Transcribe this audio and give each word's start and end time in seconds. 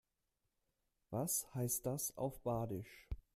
Was 1.11 1.45
heißt 1.53 1.85
das 1.85 2.17
auf 2.17 2.41
Badisch? 2.41 3.07